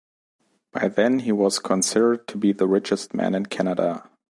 [0.71, 4.09] By then he was considered to be the richest man in Canada.